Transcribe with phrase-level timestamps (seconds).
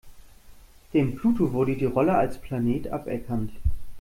[0.95, 3.51] Dem Pluto wurde die Rolle als Planet aberkannt.